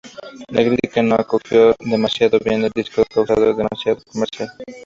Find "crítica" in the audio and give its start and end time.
0.65-1.03